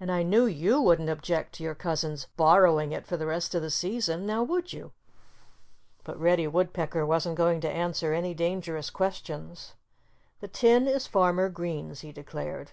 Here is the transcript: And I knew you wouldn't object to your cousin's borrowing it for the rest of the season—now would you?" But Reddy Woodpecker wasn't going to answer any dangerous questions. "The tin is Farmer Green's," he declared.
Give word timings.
And 0.00 0.10
I 0.10 0.24
knew 0.24 0.46
you 0.46 0.80
wouldn't 0.82 1.08
object 1.08 1.52
to 1.54 1.62
your 1.62 1.76
cousin's 1.76 2.26
borrowing 2.36 2.90
it 2.90 3.06
for 3.06 3.16
the 3.16 3.28
rest 3.28 3.54
of 3.54 3.62
the 3.62 3.70
season—now 3.70 4.42
would 4.42 4.72
you?" 4.72 4.90
But 6.02 6.18
Reddy 6.18 6.48
Woodpecker 6.48 7.06
wasn't 7.06 7.36
going 7.38 7.60
to 7.60 7.70
answer 7.70 8.12
any 8.12 8.34
dangerous 8.34 8.90
questions. 8.90 9.74
"The 10.40 10.48
tin 10.48 10.88
is 10.88 11.06
Farmer 11.06 11.48
Green's," 11.50 12.00
he 12.00 12.10
declared. 12.10 12.72